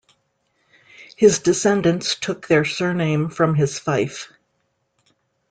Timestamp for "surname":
2.65-3.29